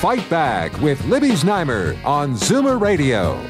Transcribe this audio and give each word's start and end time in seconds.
Fight 0.00 0.28
Back 0.28 0.78
with 0.82 1.02
Libby 1.06 1.30
Znaimer 1.30 1.96
on 2.04 2.34
Zoomer 2.34 2.78
Radio. 2.78 3.42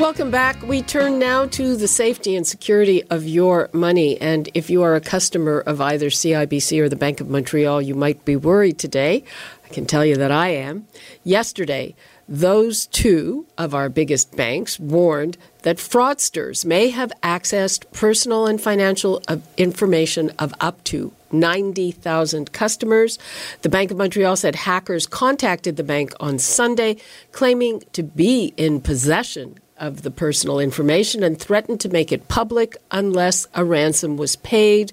Welcome 0.00 0.30
back. 0.30 0.62
We 0.62 0.80
turn 0.80 1.18
now 1.18 1.44
to 1.48 1.76
the 1.76 1.86
safety 1.86 2.34
and 2.34 2.46
security 2.46 3.02
of 3.10 3.28
your 3.28 3.68
money. 3.74 4.18
And 4.18 4.48
if 4.54 4.70
you 4.70 4.82
are 4.82 4.94
a 4.94 5.00
customer 5.00 5.60
of 5.60 5.78
either 5.78 6.08
CIBC 6.08 6.80
or 6.80 6.88
the 6.88 6.96
Bank 6.96 7.20
of 7.20 7.28
Montreal, 7.28 7.82
you 7.82 7.94
might 7.94 8.24
be 8.24 8.34
worried 8.34 8.78
today. 8.78 9.22
I 9.62 9.68
can 9.68 9.84
tell 9.84 10.06
you 10.06 10.16
that 10.16 10.32
I 10.32 10.48
am. 10.48 10.86
Yesterday, 11.22 11.94
those 12.26 12.86
two 12.86 13.44
of 13.58 13.74
our 13.74 13.90
biggest 13.90 14.34
banks 14.34 14.80
warned 14.80 15.36
that 15.62 15.76
fraudsters 15.76 16.64
may 16.64 16.90
have 16.90 17.12
accessed 17.22 17.90
personal 17.92 18.46
and 18.46 18.60
financial 18.60 19.22
uh, 19.28 19.38
information 19.56 20.30
of 20.38 20.54
up 20.60 20.82
to 20.84 21.12
90,000 21.32 22.52
customers. 22.52 23.18
The 23.62 23.68
Bank 23.68 23.90
of 23.90 23.96
Montreal 23.96 24.36
said 24.36 24.54
hackers 24.54 25.06
contacted 25.06 25.76
the 25.76 25.84
bank 25.84 26.12
on 26.20 26.38
Sunday, 26.38 26.96
claiming 27.32 27.82
to 27.92 28.02
be 28.02 28.52
in 28.56 28.80
possession 28.80 29.58
of 29.76 30.02
the 30.02 30.10
personal 30.10 30.60
information 30.60 31.22
and 31.22 31.40
threatened 31.40 31.80
to 31.80 31.88
make 31.88 32.12
it 32.12 32.28
public 32.28 32.76
unless 32.90 33.46
a 33.54 33.64
ransom 33.64 34.16
was 34.16 34.36
paid. 34.36 34.92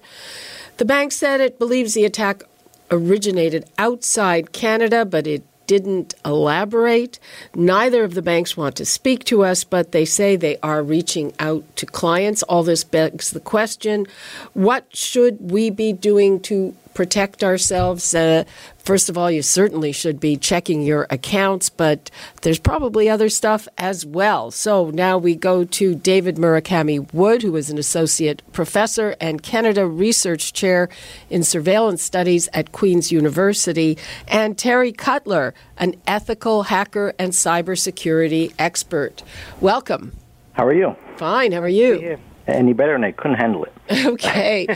The 0.78 0.86
bank 0.86 1.12
said 1.12 1.42
it 1.42 1.60
believes 1.60 1.94
the 1.94 2.06
attack 2.06 2.44
originated 2.90 3.66
outside 3.78 4.54
Canada, 4.54 5.04
but 5.04 5.28
it 5.28 5.44
didn't 5.68 6.16
elaborate. 6.26 7.20
Neither 7.54 8.04
of 8.04 8.14
the 8.14 8.22
banks 8.22 8.58
want 8.58 8.76
to 8.78 8.86
speak 8.86 9.24
to 9.26 9.44
us, 9.44 9.64
but 9.64 9.92
they 9.92 10.06
say 10.06 10.36
they 10.36 10.58
are 10.64 10.82
reaching 10.82 11.34
out 11.40 11.64
to 11.76 11.86
clients. 11.86 12.42
All 12.44 12.64
this 12.64 12.84
begs 12.84 13.32
the 13.32 13.40
question 13.40 14.08
what 14.54 14.88
should 14.96 15.52
we 15.52 15.70
be 15.70 15.94
doing 15.94 16.40
to 16.42 16.76
protect 16.98 17.44
ourselves. 17.44 18.16
Uh, 18.16 18.44
first 18.80 19.08
of 19.08 19.20
all, 19.20 19.30
you 19.30 19.44
certainly 19.44 19.92
should 19.92 20.20
be 20.20 20.36
checking 20.36 20.82
your 20.82 21.06
accounts, 21.12 21.70
but 21.70 22.10
there's 22.42 22.58
probably 22.58 23.08
other 23.08 23.30
stuff 23.30 23.68
as 23.78 24.04
well. 24.04 24.50
So 24.50 24.90
now 24.90 25.20
we 25.20 25.36
go 25.36 25.64
to 25.64 25.94
David 25.94 26.38
Murakami 26.38 27.14
Wood, 27.14 27.44
who 27.44 27.56
is 27.56 27.70
an 27.70 27.78
associate 27.78 28.42
professor 28.52 29.16
and 29.22 29.44
Canada 29.44 29.86
Research 29.86 30.54
Chair 30.54 30.90
in 31.30 31.44
Surveillance 31.44 32.02
Studies 32.02 32.50
at 32.52 32.72
Queen's 32.72 33.12
University, 33.12 33.96
and 34.28 34.58
Terry 34.58 34.92
Cutler, 34.92 35.54
an 35.78 36.02
ethical 36.08 36.64
hacker 36.64 37.14
and 37.20 37.32
cybersecurity 37.32 38.56
expert. 38.58 39.22
Welcome. 39.62 40.14
How 40.54 40.66
are 40.66 40.74
you? 40.74 40.96
Fine. 41.18 41.52
How 41.52 41.62
are 41.62 41.70
you? 41.70 42.18
Any 42.48 42.74
better, 42.74 42.96
and 42.96 43.06
I 43.06 43.12
couldn't 43.12 43.38
handle 43.38 43.66
it. 43.66 43.74
Okay, 44.08 44.68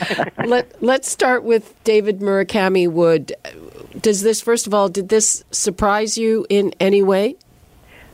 let 0.46 0.82
let's 0.82 1.10
start 1.10 1.44
with 1.44 1.74
David 1.84 2.20
Murakami 2.20 2.90
Wood. 2.90 3.34
Does 4.00 4.22
this, 4.22 4.42
first 4.42 4.68
of 4.68 4.74
all, 4.74 4.90
did 4.90 5.10
this 5.10 5.44
surprise 5.52 6.18
you 6.18 6.46
in 6.50 6.74
any 6.80 7.04
way? 7.04 7.36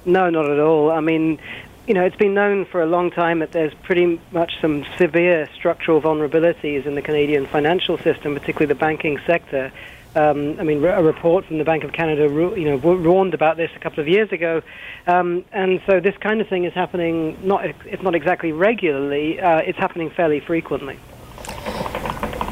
No, 0.06 0.30
not 0.30 0.50
at 0.50 0.60
all. 0.60 0.92
I 0.92 1.00
mean, 1.00 1.40
you 1.88 1.94
know, 1.94 2.04
it's 2.04 2.16
been 2.16 2.34
known 2.34 2.66
for 2.66 2.82
a 2.82 2.86
long 2.86 3.12
time 3.12 3.40
that 3.40 3.52
there's 3.52 3.74
pretty 3.84 4.20
much 4.32 4.60
some 4.60 4.86
severe 4.98 5.50
structural 5.56 6.02
vulnerabilities 6.02 6.86
in 6.86 6.96
the 6.96 7.02
Canadian 7.02 7.46
financial 7.46 7.98
system, 7.98 8.34
particularly 8.34 8.68
the 8.68 8.80
banking 8.80 9.20
sector. 9.26 9.72
Um, 10.18 10.60
I 10.60 10.64
mean, 10.64 10.84
a 10.84 11.04
report 11.04 11.46
from 11.46 11.60
the 11.60 11.64
Bank 11.64 11.84
of 11.84 11.94
Canada, 11.94 12.24
you 12.58 12.66
know, 12.66 12.78
warned 12.78 13.36
about 13.36 13.56
this 13.56 13.70
a 13.76 13.80
couple 13.80 14.00
of 14.00 14.08
years 14.08 14.32
ago, 14.32 14.64
um, 15.06 15.46
and 15.52 15.80
so 15.86 16.00
this 16.00 16.18
kind 16.18 16.42
of 16.42 16.48
thing 16.48 16.64
is 16.64 16.74
happening 16.74 17.38
not, 17.46 17.66
if 17.86 18.02
not 18.02 18.16
exactly 18.16 18.52
regularly, 18.52 19.40
uh, 19.40 19.60
it's 19.60 19.78
happening 19.78 20.10
fairly 20.10 20.40
frequently. 20.40 20.98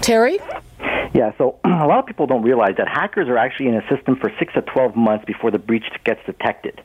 Terry. 0.01 0.37
Yeah, 1.15 1.31
so 1.39 1.57
a 1.63 1.87
lot 1.87 1.97
of 1.97 2.05
people 2.05 2.27
don't 2.27 2.43
realize 2.43 2.75
that 2.77 2.87
hackers 2.87 3.27
are 3.29 3.37
actually 3.37 3.69
in 3.69 3.75
a 3.75 3.87
system 3.89 4.15
for 4.15 4.31
six 4.37 4.53
to 4.53 4.61
twelve 4.61 4.95
months 4.95 5.25
before 5.25 5.49
the 5.49 5.57
breach 5.57 5.85
gets 6.03 6.23
detected. 6.27 6.83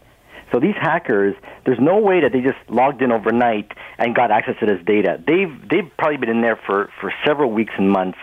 So 0.51 0.59
these 0.59 0.75
hackers, 0.81 1.37
there's 1.65 1.79
no 1.79 1.99
way 1.99 2.21
that 2.23 2.33
they 2.33 2.41
just 2.41 2.59
logged 2.69 3.03
in 3.03 3.13
overnight 3.13 3.71
and 3.99 4.15
got 4.15 4.31
access 4.31 4.57
to 4.61 4.67
this 4.67 4.83
data. 4.87 5.23
They've 5.27 5.53
they've 5.69 5.91
probably 5.99 6.17
been 6.17 6.31
in 6.31 6.41
there 6.41 6.57
for, 6.57 6.91
for 7.01 7.13
several 7.27 7.53
weeks 7.53 7.75
and 7.77 7.91
months, 7.91 8.19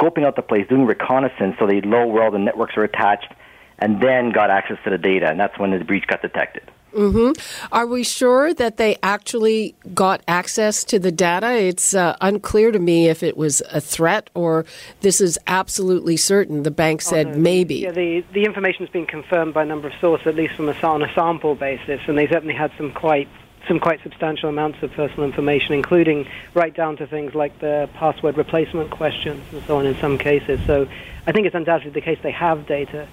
scoping 0.00 0.24
out 0.24 0.36
the 0.36 0.42
place, 0.42 0.66
doing 0.68 0.86
reconnaissance 0.86 1.56
so 1.58 1.66
they 1.66 1.80
know 1.80 2.06
where 2.06 2.22
all 2.22 2.30
the 2.30 2.38
networks 2.38 2.76
are 2.76 2.84
attached, 2.84 3.32
and 3.78 4.02
then 4.02 4.30
got 4.30 4.50
access 4.50 4.78
to 4.84 4.90
the 4.90 4.98
data, 4.98 5.28
and 5.28 5.38
that's 5.38 5.58
when 5.58 5.70
the 5.70 5.84
breach 5.84 6.06
got 6.06 6.22
detected. 6.22 6.62
Mm-hmm. 6.92 7.40
Are 7.72 7.86
we 7.86 8.02
sure 8.02 8.52
that 8.54 8.76
they 8.76 8.96
actually 9.02 9.74
got 9.94 10.22
access 10.26 10.82
to 10.84 10.98
the 10.98 11.12
data? 11.12 11.52
It's 11.52 11.94
uh, 11.94 12.16
unclear 12.20 12.72
to 12.72 12.78
me 12.78 13.08
if 13.08 13.22
it 13.22 13.36
was 13.36 13.62
a 13.70 13.80
threat 13.80 14.28
or 14.34 14.66
this 15.00 15.20
is 15.20 15.38
absolutely 15.46 16.16
certain. 16.16 16.64
The 16.64 16.70
bank 16.70 17.02
said 17.02 17.28
oh, 17.28 17.32
no. 17.32 17.38
maybe. 17.38 17.76
Yeah, 17.76 17.92
the, 17.92 18.24
the 18.32 18.44
information 18.44 18.86
has 18.86 18.92
been 18.92 19.06
confirmed 19.06 19.54
by 19.54 19.62
a 19.62 19.66
number 19.66 19.88
of 19.88 19.94
sources, 20.00 20.26
at 20.26 20.34
least 20.34 20.54
from 20.54 20.68
a, 20.68 20.72
on 20.82 21.02
a 21.02 21.14
sample 21.14 21.54
basis, 21.54 22.00
and 22.08 22.18
they 22.18 22.26
certainly 22.26 22.54
had 22.54 22.72
some 22.76 22.92
quite 22.92 23.28
some 23.68 23.78
quite 23.78 24.02
substantial 24.02 24.48
amounts 24.48 24.82
of 24.82 24.92
personal 24.92 25.24
information, 25.24 25.74
including 25.74 26.28
right 26.54 26.74
down 26.74 26.96
to 26.96 27.06
things 27.06 27.34
like 27.34 27.58
the 27.60 27.88
password 27.94 28.36
replacement 28.36 28.90
questions 28.90 29.42
and 29.52 29.62
so 29.64 29.78
on 29.78 29.86
in 29.86 29.96
some 29.96 30.18
cases. 30.18 30.60
So 30.66 30.88
I 31.26 31.32
think 31.32 31.46
it's 31.46 31.54
undoubtedly 31.54 31.92
the 31.92 32.00
case 32.00 32.18
they 32.22 32.32
have 32.32 32.66
data, 32.66 33.06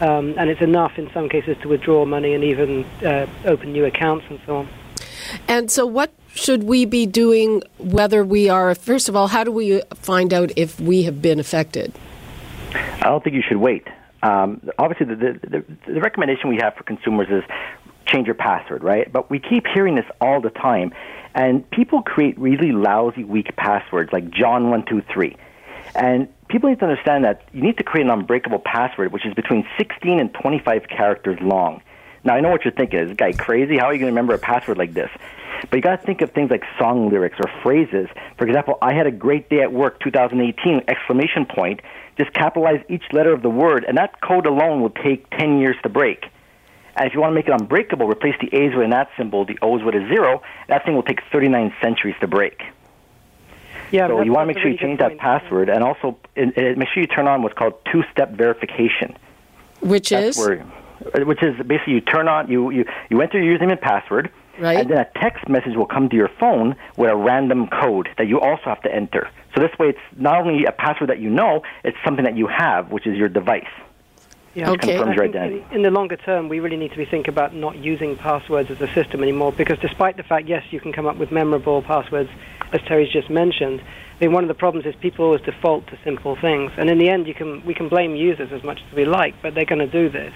um, 0.00 0.34
and 0.36 0.50
it's 0.50 0.60
enough 0.60 0.98
in 0.98 1.10
some 1.12 1.28
cases 1.28 1.56
to 1.62 1.68
withdraw 1.68 2.04
money 2.04 2.34
and 2.34 2.44
even 2.44 2.84
uh, 3.04 3.26
open 3.44 3.72
new 3.72 3.84
accounts 3.84 4.26
and 4.28 4.40
so 4.46 4.56
on. 4.56 4.68
And 5.48 5.70
so, 5.70 5.86
what 5.86 6.12
should 6.34 6.64
we 6.64 6.84
be 6.84 7.06
doing 7.06 7.62
whether 7.78 8.24
we 8.24 8.48
are, 8.48 8.74
first 8.74 9.08
of 9.08 9.16
all, 9.16 9.28
how 9.28 9.44
do 9.44 9.52
we 9.52 9.80
find 9.94 10.32
out 10.32 10.50
if 10.56 10.80
we 10.80 11.04
have 11.04 11.22
been 11.22 11.38
affected? 11.38 11.92
I 12.74 13.04
don't 13.04 13.22
think 13.22 13.36
you 13.36 13.42
should 13.46 13.58
wait. 13.58 13.86
Um, 14.22 14.60
obviously, 14.78 15.06
the, 15.06 15.16
the, 15.16 15.48
the, 15.48 15.92
the 15.94 16.00
recommendation 16.00 16.48
we 16.48 16.58
have 16.62 16.74
for 16.74 16.84
consumers 16.84 17.28
is 17.28 17.42
change 18.12 18.26
your 18.26 18.34
password, 18.34 18.82
right? 18.82 19.10
But 19.10 19.30
we 19.30 19.38
keep 19.38 19.66
hearing 19.66 19.94
this 19.94 20.06
all 20.20 20.40
the 20.40 20.50
time. 20.50 20.92
And 21.34 21.68
people 21.70 22.02
create 22.02 22.38
really 22.38 22.72
lousy, 22.72 23.24
weak 23.24 23.56
passwords 23.56 24.12
like 24.12 24.30
John123. 24.30 25.36
And 25.94 26.28
people 26.48 26.68
need 26.68 26.78
to 26.80 26.84
understand 26.84 27.24
that 27.24 27.42
you 27.52 27.62
need 27.62 27.78
to 27.78 27.84
create 27.84 28.04
an 28.04 28.10
unbreakable 28.10 28.60
password, 28.60 29.12
which 29.12 29.26
is 29.26 29.34
between 29.34 29.66
16 29.78 30.20
and 30.20 30.32
25 30.34 30.88
characters 30.88 31.38
long. 31.40 31.82
Now, 32.24 32.34
I 32.34 32.40
know 32.40 32.50
what 32.50 32.64
you're 32.64 32.72
thinking. 32.72 33.00
Is 33.00 33.08
this 33.08 33.16
guy 33.16 33.32
crazy? 33.32 33.78
How 33.78 33.86
are 33.86 33.92
you 33.92 33.98
going 33.98 34.12
to 34.12 34.12
remember 34.12 34.34
a 34.34 34.38
password 34.38 34.78
like 34.78 34.94
this? 34.94 35.10
But 35.70 35.76
you 35.76 35.82
got 35.82 36.00
to 36.00 36.06
think 36.06 36.20
of 36.22 36.32
things 36.32 36.50
like 36.50 36.62
song 36.78 37.08
lyrics 37.08 37.36
or 37.38 37.50
phrases. 37.62 38.08
For 38.36 38.46
example, 38.46 38.78
I 38.82 38.94
had 38.94 39.06
a 39.06 39.10
great 39.10 39.48
day 39.48 39.60
at 39.60 39.72
work 39.72 40.00
2018 40.00 40.82
exclamation 40.88 41.46
point. 41.46 41.80
Just 42.18 42.32
capitalize 42.32 42.84
each 42.88 43.04
letter 43.12 43.32
of 43.32 43.42
the 43.42 43.50
word, 43.50 43.84
and 43.86 43.96
that 43.96 44.20
code 44.20 44.46
alone 44.46 44.82
will 44.82 44.90
take 44.90 45.28
10 45.30 45.58
years 45.58 45.76
to 45.82 45.88
break. 45.88 46.26
And 46.96 47.06
if 47.06 47.14
you 47.14 47.20
want 47.20 47.30
to 47.30 47.34
make 47.34 47.48
it 47.48 47.52
unbreakable, 47.52 48.06
replace 48.06 48.34
the 48.40 48.54
A's 48.54 48.74
with 48.74 48.84
an 48.84 48.92
at 48.92 49.08
symbol, 49.16 49.44
the 49.44 49.58
O's 49.62 49.82
with 49.82 49.94
a 49.94 50.06
zero. 50.08 50.42
That 50.68 50.84
thing 50.84 50.94
will 50.94 51.02
take 51.02 51.20
39 51.32 51.74
centuries 51.80 52.14
to 52.20 52.26
break. 52.26 52.62
Yeah, 53.90 54.08
so 54.08 54.22
you 54.22 54.32
want 54.32 54.48
to 54.48 54.54
make 54.54 54.62
sure 54.62 54.70
you 54.70 54.78
change 54.78 55.00
that 55.00 55.18
password, 55.18 55.68
and 55.68 55.84
also 55.84 56.18
it, 56.34 56.56
it, 56.56 56.78
make 56.78 56.88
sure 56.88 57.02
you 57.02 57.06
turn 57.06 57.28
on 57.28 57.42
what's 57.42 57.56
called 57.56 57.74
two-step 57.92 58.32
verification. 58.32 59.16
Which 59.80 60.08
That's 60.08 60.38
is? 60.38 60.46
Where, 60.46 60.66
uh, 61.14 61.24
which 61.26 61.42
is 61.42 61.54
basically 61.66 61.94
you 61.94 62.00
turn 62.00 62.26
on 62.26 62.50
you, 62.50 62.70
you 62.70 62.84
you 63.10 63.20
enter 63.20 63.42
your 63.42 63.58
username 63.58 63.72
and 63.72 63.80
password, 63.80 64.30
right. 64.58 64.78
and 64.78 64.90
then 64.90 64.98
a 64.98 65.10
text 65.20 65.46
message 65.46 65.76
will 65.76 65.86
come 65.86 66.08
to 66.08 66.16
your 66.16 66.30
phone 66.40 66.74
with 66.96 67.10
a 67.10 67.16
random 67.16 67.68
code 67.68 68.08
that 68.16 68.28
you 68.28 68.40
also 68.40 68.62
have 68.64 68.80
to 68.82 68.94
enter. 68.94 69.28
So 69.54 69.60
this 69.60 69.78
way, 69.78 69.90
it's 69.90 69.98
not 70.16 70.40
only 70.40 70.64
a 70.64 70.72
password 70.72 71.10
that 71.10 71.18
you 71.18 71.28
know, 71.28 71.62
it's 71.84 71.98
something 72.02 72.24
that 72.24 72.36
you 72.36 72.46
have, 72.46 72.90
which 72.90 73.06
is 73.06 73.18
your 73.18 73.28
device. 73.28 73.68
Yeah, 74.54 74.70
okay. 74.70 74.96
confirms 74.96 75.16
your 75.16 75.24
identity. 75.24 75.64
In, 75.70 75.76
in 75.76 75.82
the 75.82 75.90
longer 75.90 76.16
term, 76.16 76.48
we 76.48 76.60
really 76.60 76.76
need 76.76 76.90
to 76.90 76.96
be 76.98 77.06
thinking 77.06 77.32
about 77.32 77.54
not 77.54 77.76
using 77.76 78.16
passwords 78.16 78.70
as 78.70 78.80
a 78.80 78.92
system 78.92 79.22
anymore 79.22 79.52
because 79.52 79.78
despite 79.78 80.16
the 80.16 80.22
fact, 80.22 80.48
yes, 80.48 80.64
you 80.70 80.80
can 80.80 80.92
come 80.92 81.06
up 81.06 81.16
with 81.16 81.32
memorable 81.32 81.82
passwords, 81.82 82.30
as 82.72 82.80
Terry's 82.86 83.12
just 83.12 83.30
mentioned, 83.30 83.80
I 83.80 84.24
mean, 84.26 84.32
one 84.32 84.44
of 84.44 84.48
the 84.48 84.54
problems 84.54 84.86
is 84.86 84.94
people 85.00 85.24
always 85.24 85.40
default 85.40 85.86
to 85.88 85.98
simple 86.04 86.36
things. 86.36 86.70
And 86.76 86.88
in 86.90 86.98
the 86.98 87.08
end, 87.08 87.26
you 87.26 87.34
can, 87.34 87.64
we 87.64 87.74
can 87.74 87.88
blame 87.88 88.14
users 88.14 88.52
as 88.52 88.62
much 88.62 88.80
as 88.86 88.94
we 88.94 89.04
like, 89.04 89.34
but 89.42 89.54
they're 89.54 89.64
going 89.64 89.80
to 89.80 89.86
do 89.86 90.08
this. 90.08 90.32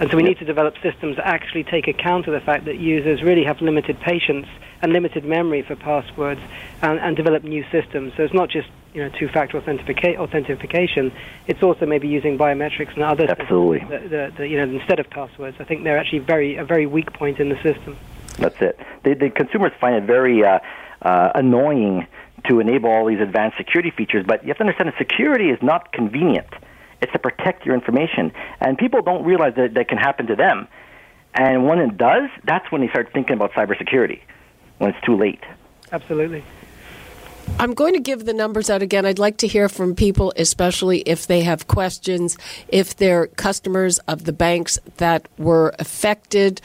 And 0.00 0.10
so 0.10 0.16
we 0.16 0.22
need 0.24 0.38
to 0.38 0.44
develop 0.44 0.74
systems 0.82 1.16
that 1.16 1.26
actually 1.26 1.64
take 1.64 1.86
account 1.86 2.26
of 2.26 2.32
the 2.34 2.40
fact 2.40 2.64
that 2.64 2.78
users 2.78 3.22
really 3.22 3.44
have 3.44 3.60
limited 3.60 4.00
patience 4.00 4.46
and 4.82 4.92
limited 4.92 5.24
memory 5.24 5.62
for 5.62 5.76
passwords 5.76 6.40
and, 6.82 6.98
and 6.98 7.16
develop 7.16 7.44
new 7.44 7.64
systems. 7.70 8.12
So 8.16 8.24
it's 8.24 8.34
not 8.34 8.50
just 8.50 8.68
you 8.92 9.02
know 9.02 9.10
two-factor 9.18 9.60
authentifica- 9.60 10.16
authentication. 10.16 11.12
It's 11.46 11.62
also 11.62 11.86
maybe 11.86 12.08
using 12.08 12.36
biometrics 12.36 12.94
and 12.94 13.02
other 13.02 13.26
Absolutely. 13.28 13.86
That, 13.88 14.10
that, 14.10 14.36
that, 14.36 14.48
you 14.48 14.56
know 14.56 14.64
instead 14.64 14.98
of 14.98 15.08
passwords. 15.10 15.56
I 15.60 15.64
think 15.64 15.84
they're 15.84 15.98
actually 15.98 16.20
very 16.20 16.56
a 16.56 16.64
very 16.64 16.86
weak 16.86 17.12
point 17.12 17.38
in 17.38 17.48
the 17.48 17.56
system. 17.62 17.96
That's 18.38 18.60
it. 18.60 18.80
The, 19.04 19.14
the 19.14 19.30
consumers 19.30 19.72
find 19.80 19.94
it 19.94 20.04
very 20.04 20.44
uh, 20.44 20.58
uh, 21.02 21.32
annoying 21.36 22.06
to 22.48 22.60
enable 22.60 22.90
all 22.90 23.06
these 23.06 23.20
advanced 23.20 23.56
security 23.56 23.90
features, 23.90 24.24
but 24.26 24.42
you 24.42 24.48
have 24.48 24.58
to 24.58 24.64
understand 24.64 24.88
that 24.88 24.98
security 24.98 25.50
is 25.50 25.58
not 25.62 25.92
convenient. 25.92 26.48
It's 27.04 27.12
to 27.12 27.18
protect 27.18 27.66
your 27.66 27.74
information, 27.74 28.32
and 28.60 28.78
people 28.78 29.02
don't 29.02 29.26
realize 29.26 29.52
that 29.56 29.74
that 29.74 29.88
can 29.88 29.98
happen 29.98 30.26
to 30.28 30.36
them. 30.36 30.66
And 31.34 31.66
when 31.66 31.78
it 31.78 31.98
does, 31.98 32.30
that's 32.44 32.72
when 32.72 32.80
they 32.80 32.88
start 32.88 33.12
thinking 33.12 33.34
about 33.34 33.52
cybersecurity. 33.52 34.20
When 34.78 34.88
it's 34.88 35.04
too 35.04 35.14
late. 35.14 35.44
Absolutely. 35.92 36.42
I'm 37.58 37.72
going 37.72 37.94
to 37.94 38.00
give 38.00 38.24
the 38.24 38.34
numbers 38.34 38.68
out 38.68 38.82
again. 38.82 39.06
I'd 39.06 39.18
like 39.18 39.36
to 39.38 39.46
hear 39.46 39.68
from 39.68 39.94
people, 39.94 40.32
especially 40.36 41.00
if 41.00 41.26
they 41.26 41.42
have 41.42 41.68
questions, 41.68 42.36
if 42.68 42.96
they're 42.96 43.28
customers 43.28 43.98
of 44.00 44.24
the 44.24 44.32
banks 44.32 44.78
that 44.96 45.28
were 45.38 45.72
affected. 45.78 46.60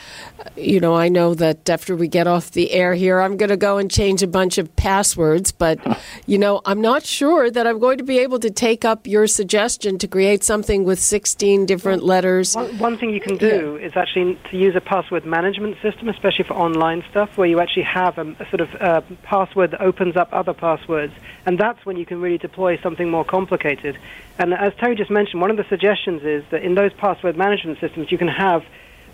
You 0.56 0.80
know, 0.80 0.96
I 0.96 1.08
know 1.10 1.36
that 1.36 1.70
after 1.70 1.96
we 1.96 2.08
get 2.08 2.26
off 2.26 2.52
the 2.52 2.72
air 2.72 2.96
here, 2.96 3.22
I'm 3.22 3.38
going 3.38 3.50
to 3.50 3.58
go 3.58 3.78
and 3.78 3.92
change 3.92 4.24
a 4.24 4.28
bunch 4.28 4.58
of 4.58 4.76
passwords, 4.78 5.52
but, 5.52 5.80
you 6.26 6.38
know, 6.38 6.62
I'm 6.66 6.82
not 6.82 7.06
sure 7.06 7.52
that 7.52 7.68
I'm 7.68 7.78
going 7.78 8.00
to 8.00 8.04
be 8.04 8.18
able 8.20 8.40
to 8.40 8.50
take 8.50 8.84
up 8.84 9.06
your 9.06 9.28
suggestion 9.28 10.00
to 10.00 10.08
create 10.08 10.44
something 10.44 10.86
with 10.86 11.00
16 11.00 11.68
different 11.68 12.04
letters. 12.04 12.56
One, 12.56 12.78
one 12.80 12.98
thing 12.98 13.12
you 13.12 13.22
can 13.22 13.38
do 13.38 13.78
yeah. 13.80 13.86
is 13.86 13.94
actually 13.96 14.40
to 14.50 14.58
use 14.58 14.76
a 14.76 14.82
password 14.82 15.26
management 15.26 15.78
system, 15.84 16.10
especially 16.10 16.46
for 16.46 16.56
online 16.56 17.04
stuff, 17.12 17.38
where 17.38 17.48
you 17.48 17.60
actually 17.60 17.84
have 17.84 18.18
a, 18.18 18.32
a 18.40 18.50
sort 18.50 18.62
of 18.62 18.70
uh, 18.82 19.02
password 19.24 19.72
that 19.72 19.82
opens 19.82 20.16
up 20.16 20.30
other 20.32 20.54
passwords 20.54 20.69
passwords, 20.70 21.14
and 21.46 21.58
that's 21.58 21.84
when 21.86 21.98
you 21.98 22.06
can 22.06 22.22
really 22.22 22.38
deploy 22.38 22.78
something 22.82 23.10
more 23.10 23.26
complicated. 23.26 23.98
And 24.38 24.54
as 24.54 24.74
Terry 24.80 24.96
just 24.96 25.10
mentioned, 25.10 25.42
one 25.42 25.52
of 25.52 25.58
the 25.58 25.66
suggestions 25.68 26.22
is 26.24 26.44
that 26.52 26.64
in 26.64 26.76
those 26.76 26.94
password 26.94 27.36
management 27.38 27.80
systems, 27.80 28.12
you 28.12 28.18
can 28.18 28.28
have 28.28 28.64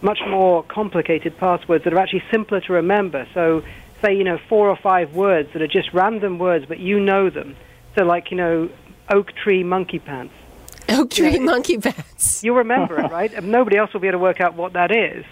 much 0.02 0.20
more 0.28 0.64
complicated 0.64 1.38
passwords 1.38 1.84
that 1.86 1.94
are 1.94 2.00
actually 2.00 2.24
simpler 2.30 2.60
to 2.62 2.74
remember. 2.74 3.28
So, 3.34 3.64
say, 4.02 4.16
you 4.16 4.24
know, 4.24 4.38
four 4.50 4.70
or 4.70 4.76
five 4.76 5.14
words 5.14 5.50
that 5.54 5.62
are 5.62 5.68
just 5.68 5.94
random 5.94 6.40
words, 6.40 6.66
but 6.68 6.80
you 6.80 7.00
know 7.00 7.30
them. 7.30 7.56
So, 7.98 8.04
like, 8.04 8.32
you 8.32 8.38
know, 8.38 8.70
oak 9.10 9.32
tree 9.44 9.64
monkey 9.64 10.00
pants. 10.00 10.34
Oak 10.90 11.10
tree 11.12 11.34
you 11.34 11.40
know, 11.40 11.54
monkey 11.54 11.78
pants. 11.78 12.44
You'll 12.44 12.58
remember 12.58 13.00
it, 13.00 13.12
right? 13.12 13.34
And 13.34 13.52
nobody 13.52 13.78
else 13.78 13.94
will 13.94 14.02
be 14.02 14.08
able 14.08 14.20
to 14.20 14.24
work 14.24 14.42
out 14.42 14.56
what 14.56 14.74
that 14.74 14.92
is. 14.92 15.26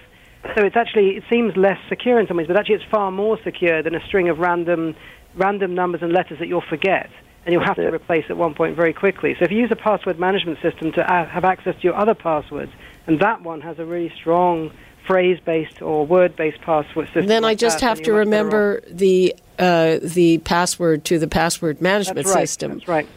So 0.56 0.64
it's 0.66 0.76
actually 0.76 1.12
it 1.18 1.24
seems 1.30 1.56
less 1.56 1.80
secure 1.88 2.20
in 2.20 2.28
some 2.28 2.38
ways, 2.38 2.48
but 2.48 2.58
actually 2.58 2.76
it's 2.76 2.92
far 2.92 3.12
more 3.12 3.40
secure 3.44 3.82
than 3.82 3.96
a 3.96 4.06
string 4.06 4.28
of 4.28 4.40
random 4.40 4.96
random 5.36 5.76
numbers 5.76 6.02
and 6.02 6.12
letters 6.12 6.40
that 6.40 6.48
you'll 6.48 6.62
forget 6.62 7.10
and 7.46 7.54
you'll 7.54 7.64
have 7.64 7.76
to 7.76 7.92
replace 7.92 8.26
at 8.30 8.38
one 8.38 8.54
point 8.54 8.76
very 8.76 8.94
quickly. 8.94 9.36
So 9.38 9.46
if 9.46 9.52
you 9.52 9.58
use 9.58 9.72
a 9.72 9.76
password 9.76 10.20
management 10.20 10.62
system 10.62 10.92
to 10.94 11.04
have 11.04 11.44
access 11.44 11.76
to 11.76 11.82
your 11.82 11.96
other 11.96 12.14
passwords, 12.14 12.72
and 13.06 13.20
that 13.20 13.42
one 13.42 13.60
has 13.62 13.80
a 13.80 13.86
really 13.86 14.14
strong 14.16 14.72
phrase-based 15.06 15.82
or 15.82 16.06
word-based 16.06 16.62
password 16.62 17.08
system. 17.08 17.28
Then 17.28 17.44
like 17.44 17.52
I 17.52 17.56
just 17.56 17.80
that, 17.80 17.88
have 17.88 18.02
to 18.04 18.14
remember 18.14 18.82
the 18.88 19.36
uh, 19.60 20.00
the 20.02 20.38
password 20.40 21.04
to 21.06 21.20
the 21.20 21.28
password 21.28 21.82
management 21.82 22.16
That's 22.16 22.34
right. 22.34 22.48
system. 22.48 22.72
That's 22.72 22.88
right. 22.88 23.08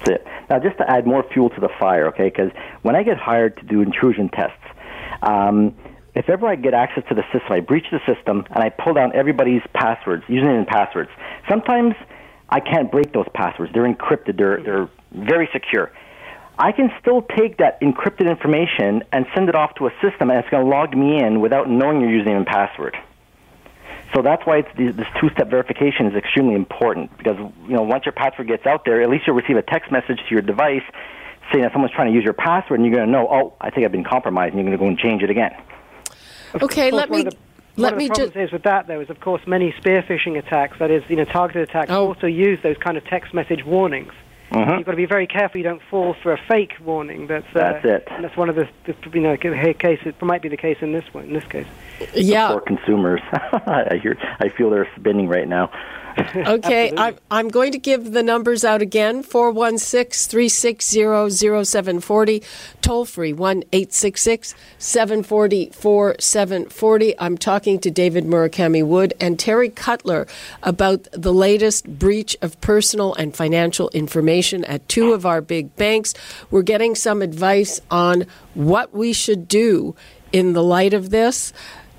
That's 0.00 0.10
it. 0.20 0.26
Now, 0.50 0.58
just 0.58 0.76
to 0.78 0.90
add 0.90 1.06
more 1.06 1.22
fuel 1.32 1.48
to 1.50 1.60
the 1.60 1.70
fire, 1.78 2.08
okay? 2.08 2.24
Because 2.24 2.50
when 2.82 2.96
I 2.96 3.04
get 3.04 3.16
hired 3.16 3.56
to 3.58 3.62
do 3.62 3.80
intrusion 3.80 4.28
tests. 4.28 4.58
Um, 5.22 5.76
if 6.14 6.28
ever 6.28 6.46
I 6.46 6.56
get 6.56 6.74
access 6.74 7.04
to 7.08 7.14
the 7.14 7.22
system, 7.32 7.52
I 7.52 7.60
breach 7.60 7.86
the 7.90 8.00
system 8.06 8.44
and 8.50 8.62
I 8.62 8.68
pull 8.68 8.94
down 8.94 9.14
everybody's 9.14 9.62
passwords, 9.72 10.24
username 10.24 10.58
and 10.58 10.66
passwords. 10.66 11.10
Sometimes 11.48 11.94
I 12.48 12.60
can't 12.60 12.90
break 12.90 13.12
those 13.12 13.26
passwords. 13.34 13.72
They're 13.72 13.90
encrypted. 13.90 14.36
They're 14.36 14.62
they're 14.62 14.88
very 15.12 15.48
secure. 15.52 15.90
I 16.58 16.72
can 16.72 16.92
still 17.00 17.22
take 17.22 17.58
that 17.58 17.80
encrypted 17.80 18.28
information 18.28 19.02
and 19.10 19.26
send 19.34 19.48
it 19.48 19.54
off 19.54 19.74
to 19.76 19.86
a 19.86 19.90
system, 20.02 20.30
and 20.30 20.38
it's 20.38 20.50
going 20.50 20.64
to 20.64 20.70
log 20.70 20.94
me 20.94 21.18
in 21.18 21.40
without 21.40 21.68
knowing 21.68 22.02
your 22.02 22.10
username 22.10 22.36
and 22.36 22.46
password. 22.46 22.96
So 24.14 24.20
that's 24.20 24.44
why 24.44 24.60
this 24.76 25.06
two-step 25.18 25.48
verification 25.48 26.06
is 26.06 26.14
extremely 26.14 26.54
important 26.54 27.16
because 27.16 27.38
you 27.38 27.74
know 27.74 27.82
once 27.82 28.04
your 28.04 28.12
password 28.12 28.48
gets 28.48 28.66
out 28.66 28.84
there, 28.84 29.00
at 29.00 29.08
least 29.08 29.26
you'll 29.26 29.36
receive 29.36 29.56
a 29.56 29.62
text 29.62 29.90
message 29.90 30.18
to 30.18 30.30
your 30.30 30.42
device 30.42 30.82
saying 31.50 31.64
that 31.64 31.72
someone's 31.72 31.94
trying 31.94 32.08
to 32.08 32.14
use 32.14 32.22
your 32.24 32.34
password, 32.34 32.80
and 32.80 32.86
you're 32.86 32.94
going 32.94 33.06
to 33.06 33.12
know, 33.12 33.28
oh, 33.30 33.54
I 33.60 33.70
think 33.70 33.86
I've 33.86 33.92
been 33.92 34.04
compromised, 34.04 34.54
and 34.54 34.60
you're 34.60 34.76
going 34.76 34.78
to 34.78 34.84
go 34.84 34.88
and 34.88 34.98
change 34.98 35.22
it 35.22 35.30
again. 35.30 35.54
Of 36.54 36.62
okay, 36.64 36.90
course, 36.90 37.00
let 37.00 37.10
me. 37.10 37.22
The, 37.24 37.36
let 37.76 37.92
one 37.92 37.98
me 37.98 38.04
of 38.04 38.10
the 38.10 38.14
problems 38.14 38.34
just. 38.34 38.44
is 38.46 38.52
with 38.52 38.62
that, 38.64 38.86
though, 38.86 39.00
is 39.00 39.08
of 39.10 39.20
course 39.20 39.40
many 39.46 39.72
spear 39.78 40.02
phishing 40.02 40.36
attacks, 40.38 40.78
that 40.78 40.90
is, 40.90 41.02
you 41.08 41.16
know, 41.16 41.24
targeted 41.24 41.68
attacks, 41.68 41.90
Oh. 41.90 42.08
also 42.08 42.26
use 42.26 42.58
those 42.62 42.76
kind 42.76 42.96
of 42.98 43.04
text 43.06 43.32
message 43.32 43.64
warnings. 43.64 44.12
Mhm. 44.50 44.76
You've 44.76 44.84
got 44.84 44.90
to 44.92 44.96
be 44.98 45.06
very 45.06 45.26
careful 45.26 45.56
you 45.56 45.64
don't 45.64 45.80
fall 45.90 46.12
for 46.22 46.32
a 46.34 46.36
fake 46.36 46.74
warning. 46.84 47.26
That's 47.26 47.46
uh, 47.56 47.80
That's 47.80 47.84
it. 47.86 48.08
That's 48.20 48.36
one 48.36 48.50
of 48.50 48.56
the, 48.56 48.68
the 48.84 48.94
you 49.14 49.20
know 49.20 49.34
case. 49.38 50.00
It 50.04 50.20
might 50.20 50.42
be 50.42 50.50
the 50.50 50.58
case 50.58 50.76
in 50.82 50.92
this 50.92 51.04
one. 51.12 51.24
In 51.24 51.32
this 51.32 51.44
case. 51.44 51.66
Yeah. 52.14 52.52
For 52.52 52.60
consumers, 52.60 53.22
I 53.32 53.98
hear, 54.02 54.18
I 54.40 54.50
feel 54.50 54.68
they're 54.68 54.88
spinning 54.96 55.26
right 55.28 55.48
now. 55.48 55.70
Okay, 56.34 56.92
I'm, 56.96 57.16
I'm 57.30 57.48
going 57.48 57.72
to 57.72 57.78
give 57.78 58.12
the 58.12 58.22
numbers 58.22 58.64
out 58.64 58.80
again 58.80 59.22
416 59.22 60.30
360 60.30 61.64
0740, 61.64 62.42
toll 62.80 63.04
free 63.04 63.32
1 63.32 63.64
866 63.72 64.54
740 64.78 65.70
4740. 65.70 67.18
I'm 67.18 67.36
talking 67.36 67.78
to 67.80 67.90
David 67.90 68.24
Murakami 68.24 68.84
Wood 68.84 69.14
and 69.20 69.38
Terry 69.38 69.68
Cutler 69.68 70.26
about 70.62 71.06
the 71.12 71.32
latest 71.32 71.98
breach 71.98 72.36
of 72.40 72.60
personal 72.60 73.14
and 73.14 73.36
financial 73.36 73.88
information 73.90 74.64
at 74.64 74.88
two 74.88 75.12
of 75.12 75.26
our 75.26 75.40
big 75.40 75.76
banks. 75.76 76.14
We're 76.50 76.62
getting 76.62 76.94
some 76.94 77.22
advice 77.22 77.80
on 77.90 78.26
what 78.54 78.94
we 78.94 79.12
should 79.12 79.48
do 79.48 79.94
in 80.32 80.54
the 80.54 80.62
light 80.62 80.94
of 80.94 81.10
this. 81.10 81.52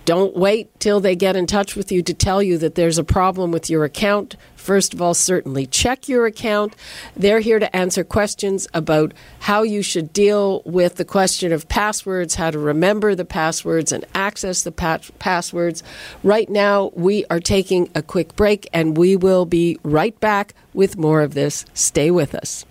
Don't 0.06 0.36
wait 0.36 0.80
till 0.80 1.00
they 1.00 1.16
get 1.16 1.36
in 1.36 1.48
touch 1.48 1.76
with 1.76 1.92
you 1.92 2.02
to 2.04 2.14
tell 2.14 2.44
you 2.44 2.58
that 2.58 2.76
there's 2.76 2.98
a 2.98 3.04
problem 3.04 3.52
with 3.52 3.70
your 3.70 3.86
account. 3.86 4.36
First 4.56 4.94
of 4.94 5.02
all, 5.02 5.14
certainly 5.14 5.66
check 5.66 6.08
your 6.10 6.26
account. 6.26 6.76
They're 7.16 7.40
here 7.40 7.60
to 7.60 7.74
answer 7.76 8.04
questions 8.04 8.68
about 8.74 9.14
how 9.40 9.64
you 9.64 9.82
should 9.82 10.12
deal 10.12 10.62
with 10.66 10.96
the 10.96 11.06
question 11.06 11.52
of 11.52 11.68
passwords, 11.70 12.36
how 12.36 12.52
to 12.52 12.60
remember 12.60 13.16
the 13.16 13.26
passwords 13.26 13.92
and 13.92 14.06
access 14.14 14.64
the 14.64 14.72
pa- 14.72 15.00
passwords. 15.20 15.84
Right 16.22 16.50
now, 16.50 16.92
we 16.96 17.26
are 17.30 17.40
taking 17.40 17.90
a 17.96 18.02
quick 18.02 18.36
break 18.36 18.68
and 18.74 18.98
we 18.98 19.16
will 19.16 19.46
be 19.46 19.80
right 19.84 20.18
back 20.20 20.54
with 20.74 20.98
more 20.98 21.22
of 21.22 21.34
this. 21.34 21.66
Stay 21.74 22.12
with 22.12 22.36
us. 22.36 22.66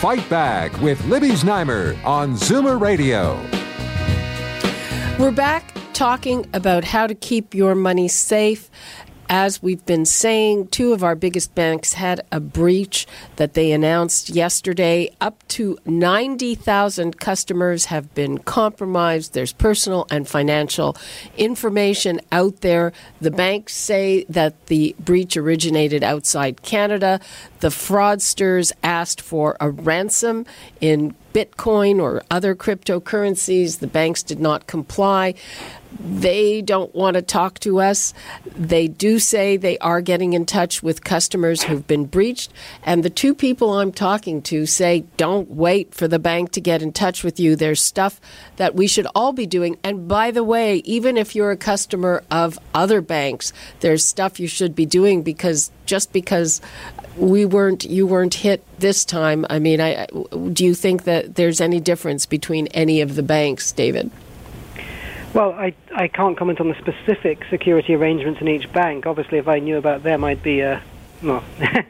Fight 0.00 0.28
Back 0.28 0.78
with 0.80 1.02
Libby 1.06 1.30
Znaimer 1.30 1.96
on 2.04 2.34
Zoomer 2.34 2.80
Radio. 2.80 3.42
We're 5.18 5.30
back 5.30 5.74
talking 5.94 6.46
about 6.52 6.84
how 6.84 7.06
to 7.06 7.14
keep 7.14 7.54
your 7.54 7.74
money 7.74 8.06
safe. 8.06 8.70
As 9.30 9.62
we've 9.62 9.84
been 9.86 10.04
saying, 10.04 10.68
two 10.68 10.92
of 10.92 11.02
our 11.02 11.14
biggest 11.14 11.54
banks 11.54 11.94
had 11.94 12.20
a 12.30 12.38
breach 12.38 13.06
that 13.36 13.54
they 13.54 13.72
announced 13.72 14.28
yesterday. 14.28 15.08
Up 15.18 15.42
to 15.48 15.78
90,000 15.86 17.18
customers 17.18 17.86
have 17.86 18.14
been 18.14 18.36
compromised. 18.38 19.32
There's 19.32 19.54
personal 19.54 20.06
and 20.10 20.28
financial 20.28 20.98
information 21.38 22.20
out 22.30 22.60
there. 22.60 22.92
The 23.18 23.30
banks 23.30 23.74
say 23.74 24.26
that 24.28 24.66
the 24.66 24.94
breach 25.00 25.34
originated 25.34 26.04
outside 26.04 26.60
Canada. 26.60 27.20
The 27.60 27.68
fraudsters 27.68 28.70
asked 28.82 29.22
for 29.22 29.56
a 29.60 29.70
ransom 29.70 30.44
in 30.80 31.16
Bitcoin 31.36 32.00
or 32.00 32.22
other 32.30 32.54
cryptocurrencies. 32.54 33.80
The 33.80 33.86
banks 33.86 34.22
did 34.22 34.40
not 34.40 34.66
comply. 34.66 35.34
They 36.00 36.62
don't 36.62 36.94
want 36.94 37.14
to 37.14 37.22
talk 37.22 37.58
to 37.60 37.80
us. 37.80 38.14
They 38.56 38.88
do 38.88 39.18
say 39.18 39.58
they 39.58 39.76
are 39.78 40.00
getting 40.00 40.32
in 40.32 40.46
touch 40.46 40.82
with 40.82 41.04
customers 41.04 41.62
who've 41.62 41.86
been 41.86 42.06
breached. 42.06 42.52
And 42.84 43.02
the 43.02 43.10
two 43.10 43.34
people 43.34 43.78
I'm 43.78 43.92
talking 43.92 44.40
to 44.42 44.64
say, 44.64 45.04
don't 45.18 45.50
wait 45.50 45.92
for 45.92 46.08
the 46.08 46.18
bank 46.18 46.52
to 46.52 46.60
get 46.62 46.80
in 46.80 46.92
touch 46.92 47.22
with 47.22 47.38
you. 47.38 47.54
There's 47.54 47.82
stuff 47.82 48.18
that 48.56 48.74
we 48.74 48.86
should 48.86 49.06
all 49.14 49.34
be 49.34 49.46
doing. 49.46 49.76
And 49.84 50.08
by 50.08 50.30
the 50.30 50.44
way, 50.44 50.76
even 50.84 51.18
if 51.18 51.34
you're 51.34 51.50
a 51.50 51.56
customer 51.56 52.24
of 52.30 52.58
other 52.74 53.02
banks, 53.02 53.52
there's 53.80 54.04
stuff 54.04 54.40
you 54.40 54.48
should 54.48 54.74
be 54.74 54.86
doing 54.86 55.22
because 55.22 55.70
just 55.84 56.12
because 56.12 56.60
we 57.16 57.46
weren't 57.46 57.84
you 57.84 58.06
weren't 58.06 58.34
hit 58.34 58.62
this 58.78 59.04
time 59.04 59.46
i 59.48 59.58
mean 59.58 59.80
I, 59.80 60.06
do 60.52 60.64
you 60.64 60.74
think 60.74 61.04
that 61.04 61.25
there's 61.34 61.60
any 61.60 61.80
difference 61.80 62.26
between 62.26 62.66
any 62.68 63.00
of 63.00 63.14
the 63.14 63.22
banks 63.22 63.72
david 63.72 64.10
Well, 65.34 65.52
I, 65.52 65.74
I 65.94 66.08
can't 66.08 66.36
comment 66.36 66.60
on 66.60 66.68
the 66.68 66.76
specific 66.76 67.44
security 67.50 67.94
arrangements 67.94 68.40
in 68.40 68.48
each 68.48 68.72
bank. 68.72 69.04
Obviously, 69.04 69.36
if 69.36 69.48
I 69.48 69.58
knew 69.58 69.76
about 69.76 70.02
them, 70.02 70.24
I'd 70.24 70.42
be 70.42 70.60
a 70.60 70.82
well, 71.22 71.44
I'd 71.60 71.86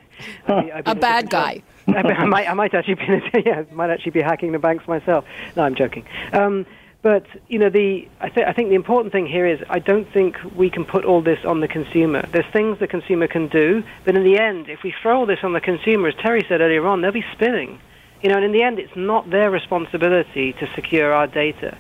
be, 0.47 0.73
I'd 0.73 0.85
be 0.85 0.90
a 0.90 0.95
bad 0.95 1.31
guy 1.31 1.62
I, 1.88 2.25
might, 2.25 2.49
I 2.49 2.55
might 2.55 2.75
actually 2.75 2.95
be, 2.95 3.43
yeah, 3.47 3.62
might 3.73 3.90
actually 3.90 4.11
be 4.12 4.21
hacking 4.21 4.52
the 4.52 4.59
banks 4.59 4.88
myself. 4.88 5.25
No, 5.55 5.62
I'm 5.62 5.75
joking. 5.75 6.05
Um, 6.33 6.66
but 7.02 7.25
you 7.47 7.61
know, 7.61 7.71
the 7.71 8.09
I, 8.21 8.28
th- 8.28 8.47
I 8.47 8.52
think 8.52 8.71
the 8.71 8.75
important 8.75 9.12
thing 9.12 9.26
here 9.26 9.47
is 9.47 9.61
I 9.71 9.78
don't 9.78 10.11
think 10.12 10.37
we 10.57 10.69
can 10.69 10.85
put 10.85 11.05
all 11.05 11.23
this 11.23 11.38
on 11.45 11.61
the 11.61 11.69
consumer. 11.69 12.26
There's 12.33 12.52
things 12.52 12.81
the 12.81 12.88
consumer 12.88 13.28
can 13.28 13.47
do, 13.47 13.85
but 14.05 14.16
in 14.16 14.25
the 14.25 14.38
end, 14.38 14.69
if 14.69 14.83
we 14.83 14.93
throw 15.00 15.21
all 15.21 15.26
this 15.26 15.38
on 15.45 15.52
the 15.52 15.61
consumer, 15.61 16.09
as 16.09 16.14
Terry 16.16 16.45
said 16.49 16.61
earlier 16.61 16.85
on, 16.87 17.02
they'll 17.02 17.12
be 17.12 17.25
spinning. 17.33 17.78
You 18.23 18.30
know, 18.30 18.37
and 18.37 18.44
in 18.44 18.52
the 18.52 18.62
end, 18.62 18.78
it's 18.78 18.96
not 18.96 19.28
their 19.30 19.50
responsibility 19.50 20.52
to 20.54 20.66
secure 20.75 21.12
our 21.12 21.26
data. 21.26 21.76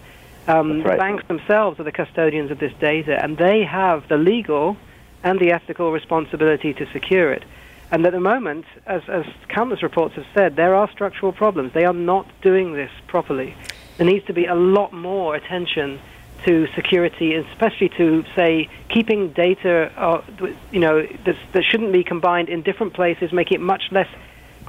Um, 0.46 0.82
right. 0.82 0.92
The 0.92 0.96
banks 0.98 1.26
themselves 1.26 1.80
are 1.80 1.84
the 1.84 1.92
custodians 1.92 2.50
of 2.50 2.58
this 2.58 2.72
data, 2.78 3.22
and 3.22 3.36
they 3.36 3.64
have 3.64 4.08
the 4.08 4.16
legal 4.16 4.76
and 5.24 5.40
the 5.40 5.50
ethical 5.50 5.90
responsibility 5.90 6.72
to 6.74 6.86
secure 6.92 7.32
it. 7.32 7.44
And 7.90 8.04
at 8.04 8.12
the 8.12 8.20
moment, 8.20 8.64
as, 8.86 9.02
as 9.08 9.24
countless 9.48 9.82
reports 9.82 10.14
have 10.16 10.26
said, 10.34 10.56
there 10.56 10.74
are 10.74 10.90
structural 10.90 11.32
problems. 11.32 11.72
They 11.72 11.84
are 11.84 11.92
not 11.92 12.26
doing 12.42 12.72
this 12.74 12.90
properly. 13.06 13.56
There 13.96 14.06
needs 14.06 14.26
to 14.26 14.32
be 14.32 14.46
a 14.46 14.54
lot 14.54 14.92
more 14.92 15.34
attention 15.34 16.00
to 16.44 16.66
security, 16.74 17.34
especially 17.34 17.88
to 17.90 18.24
say 18.34 18.68
keeping 18.88 19.32
data, 19.32 19.92
uh, 19.96 20.22
you 20.70 20.80
know, 20.80 21.06
that 21.24 21.64
shouldn't 21.64 21.92
be 21.92 22.04
combined 22.04 22.48
in 22.48 22.62
different 22.62 22.94
places, 22.94 23.32
making 23.32 23.56
it 23.56 23.60
much 23.60 23.84
less 23.90 24.08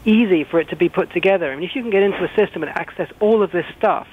easy 0.07 0.45
for 0.45 0.59
it 0.59 0.69
to 0.69 0.75
be 0.75 0.89
put 0.89 1.11
together. 1.11 1.51
I 1.51 1.55
mean, 1.55 1.67
if 1.69 1.75
you 1.75 1.81
can 1.81 1.91
get 1.91 2.01
into 2.01 2.23
a 2.23 2.33
system 2.35 2.63
and 2.63 2.71
access 2.71 3.11
all 3.19 3.43
of 3.43 3.51
this 3.51 3.65
stuff 3.77 4.07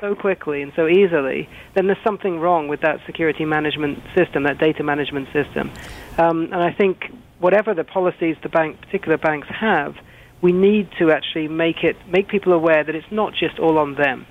so 0.00 0.14
quickly 0.14 0.62
and 0.62 0.72
so 0.74 0.88
easily, 0.88 1.48
then 1.74 1.86
there's 1.86 2.02
something 2.02 2.40
wrong 2.40 2.66
with 2.66 2.80
that 2.80 3.00
security 3.06 3.44
management 3.44 3.98
system, 4.16 4.42
that 4.44 4.58
data 4.58 4.82
management 4.82 5.28
system. 5.32 5.70
Um, 6.16 6.44
and 6.44 6.56
I 6.56 6.72
think 6.72 7.12
whatever 7.38 7.74
the 7.74 7.84
policies 7.84 8.36
the 8.42 8.48
bank, 8.48 8.80
particular 8.80 9.18
banks 9.18 9.48
have, 9.48 9.94
we 10.40 10.52
need 10.52 10.88
to 10.98 11.10
actually 11.10 11.48
make 11.48 11.84
it 11.84 11.96
make 12.08 12.28
people 12.28 12.52
aware 12.52 12.82
that 12.82 12.94
it's 12.94 13.10
not 13.10 13.34
just 13.34 13.58
all 13.58 13.78
on 13.78 13.94
them. 13.94 14.26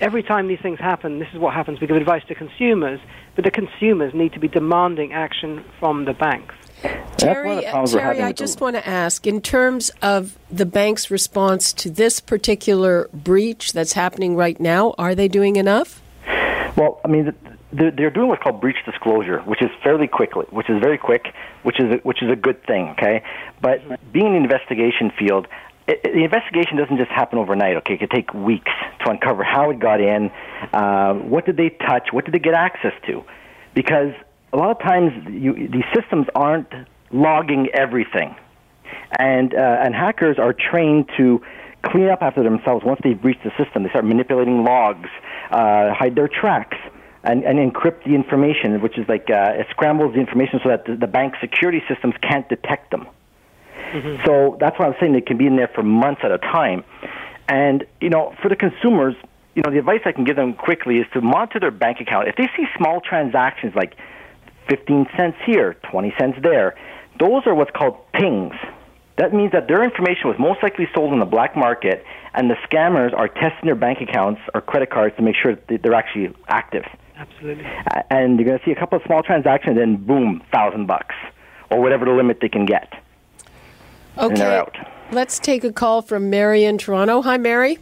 Every 0.00 0.22
time 0.22 0.48
these 0.48 0.60
things 0.60 0.78
happen, 0.78 1.18
this 1.18 1.28
is 1.32 1.38
what 1.38 1.54
happens. 1.54 1.80
We 1.80 1.86
give 1.86 1.96
advice 1.96 2.24
to 2.28 2.34
consumers, 2.34 3.00
but 3.36 3.44
the 3.44 3.50
consumers 3.50 4.12
need 4.14 4.32
to 4.32 4.40
be 4.40 4.48
demanding 4.48 5.12
action 5.12 5.64
from 5.78 6.04
the 6.04 6.12
banks. 6.12 6.54
Terry, 6.82 7.62
Terry 7.62 8.20
I 8.20 8.32
just 8.32 8.60
want 8.60 8.76
to 8.76 8.86
ask, 8.86 9.26
in 9.26 9.40
terms 9.40 9.90
of 10.02 10.36
the 10.50 10.66
bank's 10.66 11.10
response 11.10 11.72
to 11.74 11.90
this 11.90 12.20
particular 12.20 13.08
breach 13.14 13.72
that's 13.72 13.92
happening 13.92 14.34
right 14.34 14.58
now, 14.58 14.94
are 14.98 15.14
they 15.14 15.28
doing 15.28 15.56
enough? 15.56 16.02
Well, 16.76 17.00
I 17.04 17.08
mean, 17.08 17.32
they're 17.72 18.10
doing 18.10 18.28
what's 18.28 18.42
called 18.42 18.60
breach 18.60 18.76
disclosure, 18.84 19.40
which 19.40 19.62
is 19.62 19.70
fairly 19.82 20.06
quickly, 20.08 20.46
which 20.50 20.68
is 20.68 20.80
very 20.80 20.98
quick, 20.98 21.32
which 21.62 21.78
is 21.80 21.94
a, 21.94 21.96
which 21.98 22.22
is 22.22 22.30
a 22.30 22.36
good 22.36 22.64
thing. 22.66 22.88
Okay, 22.90 23.22
but 23.60 23.80
being 24.12 24.26
in 24.26 24.32
the 24.32 24.38
investigation 24.38 25.12
field, 25.18 25.46
it, 25.86 26.02
the 26.02 26.24
investigation 26.24 26.76
doesn't 26.76 26.98
just 26.98 27.10
happen 27.10 27.38
overnight. 27.38 27.76
Okay, 27.78 27.94
it 27.94 28.00
could 28.00 28.10
take 28.10 28.32
weeks 28.34 28.70
to 29.04 29.10
uncover 29.10 29.44
how 29.44 29.70
it 29.70 29.78
got 29.78 30.00
in, 30.00 30.30
uh, 30.72 31.14
what 31.14 31.46
did 31.46 31.56
they 31.56 31.70
touch, 31.70 32.08
what 32.12 32.24
did 32.24 32.34
they 32.34 32.38
get 32.38 32.54
access 32.54 32.94
to, 33.06 33.24
because 33.74 34.12
a 34.52 34.56
lot 34.56 34.70
of 34.70 34.78
times 34.80 35.12
you, 35.30 35.68
these 35.68 35.84
systems 35.94 36.26
aren't 36.34 36.68
logging 37.10 37.68
everything, 37.74 38.34
and 39.18 39.54
uh, 39.54 39.58
and 39.58 39.94
hackers 39.94 40.38
are 40.38 40.52
trained 40.52 41.10
to 41.16 41.42
clean 41.82 42.08
up 42.08 42.22
after 42.22 42.42
themselves 42.42 42.84
once 42.84 43.00
they've 43.02 43.20
breached 43.20 43.44
the 43.44 43.52
system. 43.62 43.82
They 43.82 43.88
start 43.90 44.04
manipulating 44.04 44.64
logs, 44.64 45.08
uh, 45.50 45.92
hide 45.92 46.14
their 46.14 46.28
tracks 46.28 46.76
and, 47.24 47.44
and 47.44 47.58
encrypt 47.58 48.04
the 48.04 48.14
information, 48.14 48.80
which 48.80 48.98
is 48.98 49.08
like 49.08 49.28
uh, 49.30 49.52
it 49.54 49.66
scrambles 49.70 50.14
the 50.14 50.20
information 50.20 50.60
so 50.62 50.68
that 50.68 50.86
the, 50.86 50.96
the 50.96 51.06
bank 51.06 51.34
security 51.40 51.82
systems 51.88 52.14
can't 52.22 52.48
detect 52.48 52.90
them. 52.90 53.06
Mm-hmm. 53.92 54.24
So 54.24 54.56
that's 54.60 54.78
why 54.78 54.86
I'm 54.86 54.94
saying 55.00 55.12
they 55.12 55.20
can 55.20 55.36
be 55.36 55.46
in 55.46 55.56
there 55.56 55.70
for 55.74 55.82
months 55.82 56.22
at 56.24 56.30
a 56.30 56.38
time. 56.38 56.84
And 57.48 57.84
you 58.00 58.10
know, 58.10 58.34
for 58.40 58.48
the 58.48 58.56
consumers, 58.56 59.14
you 59.54 59.62
know, 59.64 59.70
the 59.70 59.78
advice 59.78 60.00
I 60.04 60.12
can 60.12 60.24
give 60.24 60.36
them 60.36 60.54
quickly 60.54 60.96
is 60.96 61.06
to 61.12 61.20
monitor 61.20 61.60
their 61.60 61.70
bank 61.70 62.00
account. 62.00 62.28
If 62.28 62.36
they 62.36 62.48
see 62.56 62.66
small 62.76 63.00
transactions 63.00 63.74
like 63.74 63.96
15 64.68 65.06
cents 65.16 65.36
here, 65.44 65.74
20 65.90 66.14
cents 66.18 66.38
there, 66.42 66.74
those 67.18 67.46
are 67.46 67.54
what's 67.54 67.70
called 67.70 67.96
pings. 68.12 68.54
That 69.16 69.34
means 69.34 69.52
that 69.52 69.68
their 69.68 69.84
information 69.84 70.28
was 70.28 70.36
most 70.38 70.62
likely 70.62 70.88
sold 70.94 71.12
in 71.12 71.18
the 71.18 71.26
black 71.26 71.56
market, 71.56 72.04
and 72.34 72.50
the 72.50 72.56
scammers 72.66 73.12
are 73.16 73.28
testing 73.28 73.66
their 73.66 73.74
bank 73.74 74.00
accounts 74.00 74.40
or 74.54 74.60
credit 74.60 74.90
cards 74.90 75.14
to 75.16 75.22
make 75.22 75.36
sure 75.36 75.54
that 75.54 75.82
they're 75.82 75.94
actually 75.94 76.34
active. 76.48 76.84
Absolutely. 77.16 77.64
And 78.10 78.38
you're 78.38 78.48
going 78.48 78.58
to 78.58 78.64
see 78.64 78.72
a 78.72 78.78
couple 78.78 78.96
of 78.98 79.04
small 79.04 79.22
transactions, 79.22 79.78
and 79.78 80.04
boom, 80.06 80.42
thousand 80.50 80.86
bucks 80.86 81.14
or 81.70 81.80
whatever 81.80 82.04
the 82.04 82.12
limit 82.12 82.38
they 82.40 82.48
can 82.48 82.66
get. 82.66 82.92
Okay. 84.18 84.62
Let's 85.10 85.38
take 85.38 85.62
a 85.64 85.72
call 85.72 86.02
from 86.02 86.30
Mary 86.30 86.64
in 86.64 86.78
Toronto. 86.78 87.22
Hi, 87.22 87.36
Mary. 87.36 87.78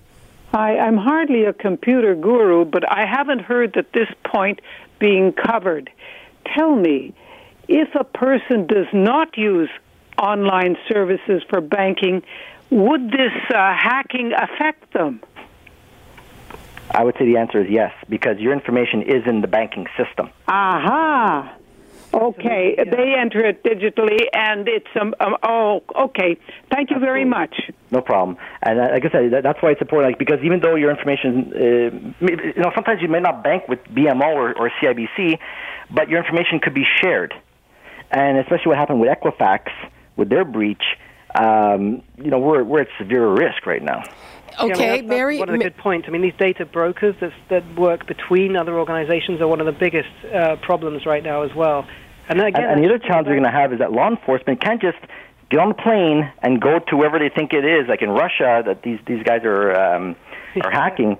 Hi, 0.52 0.78
I'm 0.78 0.96
hardly 0.96 1.44
a 1.44 1.52
computer 1.52 2.14
guru, 2.16 2.64
but 2.64 2.88
I 2.90 3.06
haven't 3.06 3.40
heard 3.40 3.74
that 3.74 3.92
this 3.92 4.08
point 4.24 4.60
being 4.98 5.32
covered. 5.32 5.90
Tell 6.46 6.74
me, 6.74 7.14
if 7.68 7.94
a 7.94 8.04
person 8.04 8.66
does 8.66 8.86
not 8.92 9.36
use 9.36 9.70
online 10.18 10.76
services 10.88 11.42
for 11.48 11.60
banking, 11.60 12.22
would 12.70 13.10
this 13.10 13.32
uh, 13.50 13.74
hacking 13.76 14.32
affect 14.32 14.92
them? 14.92 15.20
I 16.90 17.04
would 17.04 17.16
say 17.18 17.24
the 17.24 17.36
answer 17.36 17.60
is 17.60 17.70
yes, 17.70 17.92
because 18.08 18.38
your 18.38 18.52
information 18.52 19.02
is 19.02 19.26
in 19.26 19.40
the 19.40 19.46
banking 19.46 19.86
system. 19.96 20.30
Aha. 20.48 21.56
Okay, 22.12 22.74
they 22.76 23.14
enter 23.16 23.44
it 23.44 23.62
digitally, 23.62 24.26
and 24.32 24.66
it's 24.66 24.88
um, 25.00 25.14
um 25.20 25.36
oh 25.44 25.82
okay. 25.96 26.36
Thank 26.70 26.90
you 26.90 26.96
Absolutely. 26.96 27.06
very 27.06 27.24
much. 27.24 27.70
No 27.92 28.00
problem. 28.00 28.36
And 28.62 28.80
uh, 28.80 28.88
like 28.92 29.04
I 29.04 29.10
said, 29.10 29.44
that's 29.44 29.62
why 29.62 29.70
it's 29.70 29.80
important. 29.80 30.12
Like 30.12 30.18
because 30.18 30.38
even 30.42 30.60
though 30.60 30.74
your 30.74 30.90
information, 30.90 31.52
uh, 31.54 32.26
you 32.26 32.54
know, 32.56 32.72
sometimes 32.74 33.00
you 33.00 33.08
may 33.08 33.20
not 33.20 33.44
bank 33.44 33.68
with 33.68 33.78
BMO 33.84 34.34
or, 34.34 34.58
or 34.58 34.70
CIBC, 34.82 35.38
but 35.90 36.08
your 36.08 36.18
information 36.18 36.58
could 36.60 36.74
be 36.74 36.84
shared. 37.00 37.32
And 38.10 38.38
especially 38.38 38.70
what 38.70 38.78
happened 38.78 39.00
with 39.00 39.10
Equifax 39.10 39.68
with 40.16 40.28
their 40.30 40.44
breach, 40.44 40.82
um, 41.34 42.02
you 42.16 42.30
know, 42.30 42.40
we're 42.40 42.64
we're 42.64 42.80
at 42.80 42.88
severe 42.98 43.28
risk 43.28 43.66
right 43.66 43.82
now. 43.82 44.02
Okay, 44.58 44.68
yeah, 44.68 44.92
I 44.92 44.96
mean, 44.96 45.06
that's, 45.06 45.08
Mary. 45.08 45.38
One 45.38 45.48
of 45.48 45.58
the 45.58 45.62
good 45.62 45.76
points. 45.76 46.08
I 46.08 46.10
mean, 46.10 46.22
these 46.22 46.34
data 46.38 46.64
brokers 46.64 47.14
that, 47.20 47.32
that 47.48 47.74
work 47.76 48.06
between 48.06 48.56
other 48.56 48.78
organizations 48.78 49.40
are 49.40 49.48
one 49.48 49.60
of 49.60 49.66
the 49.66 49.72
biggest 49.72 50.08
uh, 50.24 50.56
problems 50.56 51.06
right 51.06 51.22
now 51.22 51.42
as 51.42 51.54
well. 51.54 51.86
And, 52.28 52.40
again, 52.40 52.62
and, 52.62 52.72
and 52.72 52.84
the 52.84 52.88
other 52.94 52.98
challenge 52.98 53.26
we're 53.26 53.34
going 53.34 53.44
to 53.44 53.50
have 53.50 53.72
is 53.72 53.80
that 53.80 53.92
law 53.92 54.08
enforcement 54.08 54.60
can't 54.60 54.80
just 54.80 54.98
get 55.50 55.58
on 55.58 55.68
the 55.68 55.74
plane 55.74 56.30
and 56.42 56.60
go 56.60 56.78
to 56.78 56.96
wherever 56.96 57.18
they 57.18 57.28
think 57.28 57.52
it 57.52 57.64
is, 57.64 57.88
like 57.88 58.02
in 58.02 58.10
Russia, 58.10 58.62
that 58.64 58.82
these 58.82 59.00
these 59.06 59.22
guys 59.24 59.42
are 59.44 59.74
um, 59.74 60.16
are 60.62 60.70
hacking, 60.70 61.18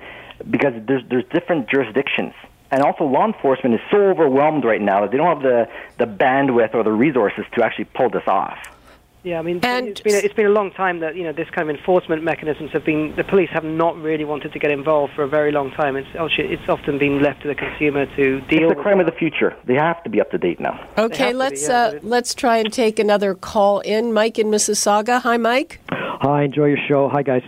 because 0.49 0.75
there's 0.87 1.03
there's 1.09 1.25
different 1.33 1.69
jurisdictions. 1.69 2.33
And 2.71 2.83
also, 2.83 3.05
law 3.05 3.27
enforcement 3.27 3.75
is 3.75 3.81
so 3.91 3.97
overwhelmed 3.97 4.65
right 4.65 4.81
now 4.81 5.01
that 5.01 5.11
they 5.11 5.17
don't 5.17 5.27
have 5.27 5.43
the, 5.43 5.69
the 5.99 6.05
bandwidth 6.05 6.73
or 6.73 6.85
the 6.85 6.93
resources 6.93 7.45
to 7.57 7.65
actually 7.65 7.87
pull 7.87 8.11
this 8.11 8.23
off. 8.29 8.59
Yeah, 9.23 9.39
I 9.39 9.43
mean, 9.43 9.61
and 9.63 9.89
it's 9.89 10.01
been, 10.01 10.15
a, 10.15 10.19
it's 10.19 10.35
been 10.35 10.47
a 10.47 10.51
long 10.51 10.71
time 10.71 11.01
that 11.01 11.15
you 11.15 11.25
know 11.25 11.33
this 11.33 11.51
kind 11.51 11.69
of 11.69 11.77
enforcement 11.77 12.23
mechanisms 12.23 12.71
have 12.73 12.85
been. 12.85 13.15
The 13.17 13.25
police 13.25 13.51
have 13.51 13.65
not 13.65 13.97
really 14.01 14.25
wanted 14.25 14.53
to 14.55 14.59
get 14.59 14.71
involved 14.71 15.13
for 15.15 15.23
a 15.23 15.29
very 15.29 15.53
long 15.53 15.71
time. 15.73 15.97
It's 15.97 16.09
it's 16.15 16.69
often 16.69 16.99
been 16.99 17.23
left 17.23 17.43
to 17.43 17.49
the 17.49 17.55
consumer 17.55 18.07
to 18.17 18.41
deal. 18.43 18.69
With 18.69 18.71
It's 18.71 18.79
the 18.79 18.83
crime 18.83 18.99
of 18.99 19.05
the 19.05 19.13
future. 19.13 19.55
They 19.67 19.75
have 19.75 20.03
to 20.05 20.11
be 20.11 20.23
up 20.23 20.31
to 20.31 20.39
date 20.39 20.59
now. 20.59 20.89
Okay, 20.97 21.35
let's 21.35 21.67
be, 21.67 21.69
yeah, 21.69 21.79
uh, 21.79 21.99
let's 22.03 22.35
try 22.35 22.57
and 22.57 22.73
take 22.73 22.99
another 22.99 23.35
call 23.35 23.81
in. 23.81 24.15
Mike 24.15 24.39
in 24.39 24.47
Mississauga. 24.47 25.21
Hi, 25.21 25.37
Mike. 25.37 25.81
Hi, 25.91 26.43
enjoy 26.45 26.67
your 26.67 26.79
show. 26.89 27.11
Hi, 27.11 27.23
guys. 27.23 27.43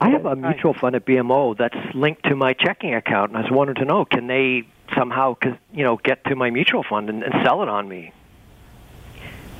I 0.00 0.08
have 0.08 0.24
a 0.24 0.36
mutual 0.36 0.72
Hi. 0.72 0.80
fund 0.80 0.96
at 0.96 1.04
BMO 1.04 1.56
that's 1.56 1.76
linked 1.94 2.24
to 2.24 2.36
my 2.36 2.54
checking 2.54 2.94
account, 2.94 3.30
and 3.30 3.38
I 3.38 3.42
was 3.42 3.50
wondering 3.50 3.76
to 3.76 3.84
know 3.84 4.06
can 4.06 4.26
they 4.26 4.62
somehow, 4.96 5.36
you 5.72 5.84
know, 5.84 5.98
get 6.02 6.24
to 6.24 6.36
my 6.36 6.48
mutual 6.48 6.82
fund 6.82 7.10
and, 7.10 7.22
and 7.22 7.34
sell 7.44 7.62
it 7.62 7.68
on 7.68 7.88
me? 7.88 8.12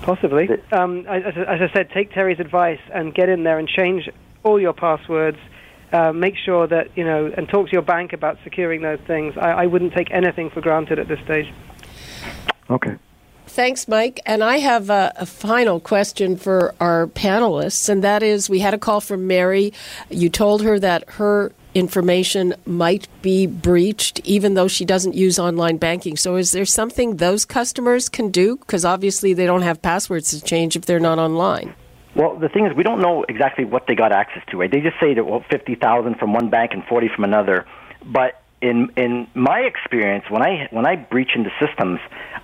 Possibly. 0.04 0.50
Um, 0.70 1.06
as, 1.06 1.34
as, 1.34 1.60
I 1.62 1.70
said, 1.72 1.88
take 1.88 2.12
Terry's 2.12 2.38
advice 2.38 2.80
and 2.92 3.14
get 3.14 3.30
in 3.30 3.42
there 3.42 3.58
and 3.58 3.66
change 3.66 4.10
all 4.42 4.60
your 4.60 4.74
passwords. 4.74 5.38
Uh, 5.92 6.12
make 6.12 6.34
sure 6.36 6.66
that 6.66 6.88
you 6.94 7.04
know, 7.04 7.32
and 7.34 7.48
talk 7.48 7.68
to 7.68 7.72
your 7.72 7.82
bank 7.82 8.12
about 8.12 8.36
securing 8.44 8.82
those 8.82 8.98
things. 9.06 9.34
I, 9.38 9.50
I 9.52 9.66
wouldn't 9.66 9.94
take 9.94 10.10
anything 10.10 10.50
for 10.50 10.60
granted 10.60 10.98
at 10.98 11.08
this 11.08 11.20
stage. 11.20 11.50
Okay. 12.68 12.96
Thanks, 13.46 13.88
Mike. 13.88 14.20
And 14.26 14.44
I 14.44 14.58
have 14.58 14.90
a, 14.90 15.12
a, 15.16 15.26
final 15.26 15.80
question 15.80 16.36
for 16.36 16.74
our 16.80 17.06
panelists, 17.06 17.88
and 17.88 18.04
that 18.04 18.22
is 18.22 18.50
we 18.50 18.58
had 18.58 18.74
a 18.74 18.78
call 18.78 19.00
from 19.00 19.26
Mary. 19.26 19.72
You 20.10 20.28
told 20.28 20.62
her 20.62 20.78
that 20.80 21.08
her 21.12 21.52
information 21.74 22.54
might 22.64 23.08
be 23.22 23.46
breached 23.46 24.20
even 24.24 24.54
though 24.54 24.68
she 24.68 24.84
doesn't 24.84 25.14
use 25.14 25.38
online 25.38 25.76
banking. 25.76 26.16
So, 26.16 26.36
is 26.36 26.52
there 26.52 26.64
something 26.64 27.16
those 27.16 27.44
customers 27.44 28.08
can 28.08 28.30
do? 28.30 28.56
Because 28.56 28.84
obviously 28.84 29.34
they 29.34 29.46
don't 29.46 29.62
have 29.62 29.82
passwords 29.82 30.30
to 30.30 30.42
change 30.42 30.76
if 30.76 30.86
they're 30.86 31.00
not 31.00 31.18
online. 31.18 31.74
Well, 32.14 32.36
the 32.38 32.48
thing 32.48 32.66
is, 32.66 32.76
we 32.76 32.84
don't 32.84 33.00
know 33.00 33.24
exactly 33.28 33.64
what 33.64 33.86
they 33.88 33.94
got 33.94 34.12
access 34.12 34.42
to. 34.50 34.58
Right? 34.58 34.70
They 34.70 34.80
just 34.80 35.00
say 35.00 35.14
that 35.14 35.24
well, 35.24 35.44
fifty 35.50 35.74
thousand 35.74 36.18
from 36.18 36.32
one 36.32 36.48
bank 36.48 36.72
and 36.72 36.84
forty 36.84 37.08
from 37.14 37.24
another. 37.24 37.66
But 38.04 38.40
in 38.60 38.90
in 38.96 39.26
my 39.34 39.60
experience, 39.60 40.24
when 40.30 40.42
I 40.42 40.68
when 40.70 40.86
I 40.86 40.96
breach 40.96 41.30
into 41.34 41.50
systems, 41.60 41.98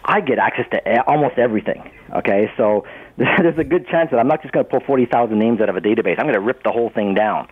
I 0.05 0.21
get 0.21 0.39
access 0.39 0.67
to 0.73 1.03
almost 1.07 1.39
everything. 1.39 1.91
Okay, 2.15 2.51
so 2.57 2.85
there's 3.17 3.59
a 3.59 3.65
good 3.65 3.87
chance 3.89 4.11
that 4.11 4.19
I'm 4.19 4.29
not 4.29 4.43
just 4.43 4.53
going 4.53 4.65
to 4.65 4.71
pull 4.71 4.81
40,000 4.81 5.39
names 5.39 5.61
out 5.61 5.69
of 5.69 5.77
a 5.77 5.81
database. 5.81 6.19
I'm 6.19 6.27
going 6.27 6.35
to 6.35 6.41
rip 6.41 6.63
the 6.63 6.73
whole 6.73 6.91
thing 6.91 7.15
down. 7.15 7.49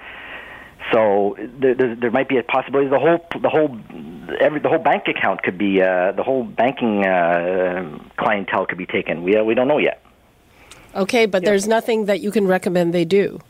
So 0.92 1.36
there, 1.38 1.74
there, 1.74 1.94
there 1.94 2.10
might 2.10 2.28
be 2.28 2.38
a 2.38 2.42
possibility 2.42 2.88
the 2.88 2.98
whole 2.98 3.26
the 3.40 3.48
whole 3.48 3.78
every 4.40 4.60
the 4.60 4.68
whole 4.68 4.78
bank 4.78 5.04
account 5.06 5.42
could 5.42 5.58
be 5.58 5.82
uh, 5.82 6.12
the 6.12 6.22
whole 6.22 6.44
banking 6.44 7.04
uh, 7.04 7.98
clientele 8.16 8.66
could 8.66 8.78
be 8.78 8.86
taken. 8.86 9.22
We 9.22 9.36
uh, 9.36 9.44
we 9.44 9.54
don't 9.54 9.68
know 9.68 9.78
yet. 9.78 10.02
Okay, 10.94 11.26
but 11.26 11.42
yeah. 11.42 11.50
there's 11.50 11.66
nothing 11.68 12.06
that 12.06 12.20
you 12.20 12.30
can 12.30 12.46
recommend 12.46 12.94
they 12.94 13.04
do. 13.04 13.40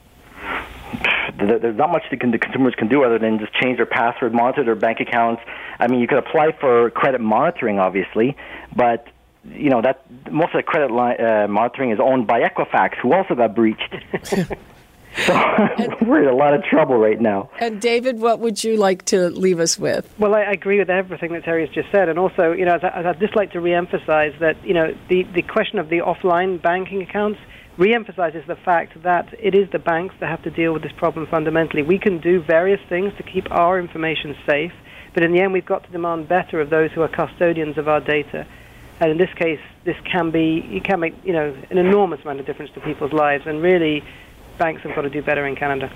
There's 1.38 1.76
not 1.76 1.92
much 1.92 2.02
that 2.10 2.18
can, 2.18 2.32
the 2.32 2.38
consumers 2.38 2.74
can 2.74 2.88
do 2.88 3.04
other 3.04 3.18
than 3.18 3.38
just 3.38 3.54
change 3.54 3.76
their 3.76 3.86
password, 3.86 4.34
monitor 4.34 4.64
their 4.64 4.74
bank 4.74 4.98
accounts. 4.98 5.40
I 5.78 5.86
mean, 5.86 6.00
you 6.00 6.08
could 6.08 6.18
apply 6.18 6.50
for 6.58 6.90
credit 6.90 7.20
monitoring, 7.20 7.78
obviously, 7.78 8.36
but 8.74 9.06
you 9.44 9.70
know 9.70 9.80
that 9.80 10.04
most 10.32 10.54
of 10.54 10.58
the 10.58 10.62
credit 10.64 10.90
li- 10.90 11.16
uh, 11.16 11.46
monitoring 11.46 11.90
is 11.90 12.00
owned 12.00 12.26
by 12.26 12.42
Equifax, 12.42 12.96
who 12.96 13.12
also 13.12 13.36
got 13.36 13.54
breached. 13.54 13.94
So 15.26 15.34
we're 16.06 16.22
in 16.22 16.28
a 16.28 16.36
lot 16.36 16.54
of 16.54 16.62
trouble 16.64 16.96
right 16.96 17.20
now. 17.20 17.50
And 17.60 17.80
David, 17.80 18.20
what 18.20 18.40
would 18.40 18.62
you 18.62 18.76
like 18.76 19.04
to 19.06 19.30
leave 19.30 19.60
us 19.60 19.78
with? 19.78 20.12
Well, 20.18 20.34
I 20.34 20.42
agree 20.42 20.78
with 20.78 20.90
everything 20.90 21.32
that 21.32 21.44
Terry 21.44 21.66
has 21.66 21.74
just 21.74 21.90
said, 21.90 22.08
and 22.08 22.18
also, 22.18 22.52
you 22.52 22.64
know, 22.64 22.74
as 22.74 22.84
I, 22.84 23.02
would 23.02 23.20
just 23.20 23.36
like 23.36 23.52
to 23.52 23.60
re-emphasize 23.60 24.34
that, 24.40 24.62
you 24.64 24.74
know, 24.74 24.94
the 25.08 25.24
the 25.34 25.42
question 25.42 25.78
of 25.78 25.88
the 25.88 25.98
offline 25.98 26.60
banking 26.60 27.02
accounts 27.02 27.40
re-emphasizes 27.78 28.44
the 28.46 28.56
fact 28.56 29.02
that 29.02 29.32
it 29.38 29.54
is 29.54 29.70
the 29.70 29.78
banks 29.78 30.14
that 30.18 30.28
have 30.28 30.42
to 30.42 30.50
deal 30.50 30.72
with 30.72 30.82
this 30.82 30.92
problem 30.92 31.26
fundamentally. 31.26 31.82
We 31.82 31.98
can 31.98 32.18
do 32.18 32.42
various 32.42 32.80
things 32.88 33.12
to 33.16 33.22
keep 33.22 33.50
our 33.52 33.78
information 33.78 34.36
safe, 34.46 34.72
but 35.14 35.22
in 35.22 35.32
the 35.32 35.40
end, 35.40 35.52
we've 35.52 35.64
got 35.64 35.84
to 35.84 35.90
demand 35.90 36.28
better 36.28 36.60
of 36.60 36.70
those 36.70 36.90
who 36.90 37.02
are 37.02 37.08
custodians 37.08 37.78
of 37.78 37.88
our 37.88 38.00
data. 38.00 38.46
And 39.00 39.12
in 39.12 39.16
this 39.16 39.32
case, 39.34 39.60
this 39.84 39.96
can 40.04 40.32
be, 40.32 40.58
it 40.72 40.82
can 40.82 40.98
make, 40.98 41.14
you 41.24 41.32
know, 41.32 41.56
an 41.70 41.78
enormous 41.78 42.20
amount 42.22 42.40
of 42.40 42.46
difference 42.46 42.72
to 42.72 42.80
people's 42.80 43.12
lives. 43.12 43.46
And 43.46 43.62
really, 43.62 44.02
banks 44.58 44.82
have 44.82 44.94
got 44.94 45.02
to 45.02 45.10
do 45.10 45.22
better 45.22 45.46
in 45.46 45.56
Canada. 45.56 45.92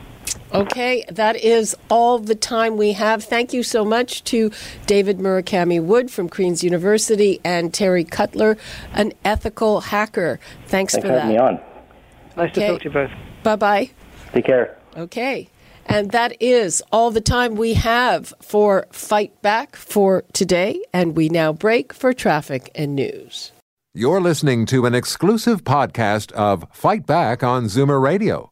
Okay, 0.55 1.05
that 1.11 1.37
is 1.37 1.75
all 1.89 2.19
the 2.19 2.35
time 2.35 2.77
we 2.77 2.93
have. 2.93 3.25
Thank 3.25 3.55
you 3.55 3.63
so 3.63 3.85
much 3.85 4.23
to 4.25 4.51
David 4.87 5.19
Murakami 5.19 5.83
Wood 5.83 6.11
from 6.11 6.29
Queen's 6.29 6.63
University 6.63 7.41
and 7.43 7.73
Terry 7.73 8.05
Cutler, 8.05 8.59
an 8.93 9.15
ethical 9.25 9.81
hacker. 9.81 10.39
Thanks, 10.67 10.93
Thanks 10.93 10.95
for, 10.97 11.01
for 11.01 11.09
that. 11.09 11.29
me 11.29 11.39
on. 11.39 11.59
Nice 12.37 12.51
okay. 12.51 12.61
to 12.61 12.67
talk 12.69 12.81
to 12.81 12.85
you 12.85 12.91
both. 12.91 13.11
Bye 13.43 13.57
bye. 13.57 13.91
Take 14.33 14.45
care. 14.45 14.79
Okay. 14.97 15.49
And 15.87 16.11
that 16.13 16.41
is 16.41 16.83
all 16.93 17.11
the 17.11 17.21
time 17.21 17.55
we 17.55 17.75
have 17.75 18.33
for 18.41 18.87
Fight 18.93 19.41
Back 19.43 19.75
for 19.75 20.23
today. 20.33 20.83
And 20.93 21.17
we 21.17 21.29
now 21.29 21.53
break 21.53 21.93
for 21.93 22.13
traffic 22.13 22.71
and 22.75 22.95
news. 22.95 23.53
You're 23.95 24.21
listening 24.21 24.65
to 24.67 24.87
an 24.87 24.95
exclusive 24.95 25.65
podcast 25.65 26.31
of 26.33 26.65
Fight 26.73 27.05
Back 27.05 27.43
on 27.43 27.65
Zoomer 27.65 28.01
Radio 28.01 28.52